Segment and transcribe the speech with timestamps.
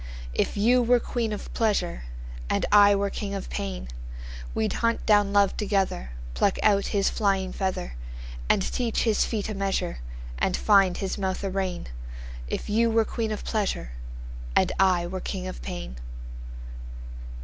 [0.33, 2.05] If you were queen of pleasure,
[2.49, 3.87] And I were king of pain,
[4.55, 7.93] We'd hunt down love together, Pluck out his flying feather,
[8.49, 9.99] And teach his feet a measure,
[10.39, 11.85] And find his mouth a rein;
[12.47, 13.91] If you were queen of pleasure.
[14.55, 15.97] And I were king of pain.